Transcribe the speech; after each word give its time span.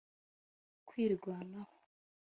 kwirwanaho 0.87 1.59